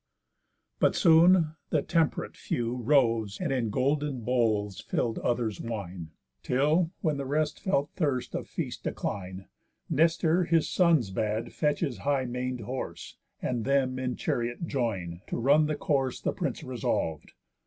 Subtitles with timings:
[0.79, 6.09] But soon the temp'rate few Rose, and in golden bowls fill'd others wine.
[6.41, 9.45] Till, when the rest felt thirst of feast decline,
[9.91, 15.37] Nestor his sons bad fetch his high man'd horse, And them in chariot join, to
[15.37, 17.33] run the course The prince resolv'd.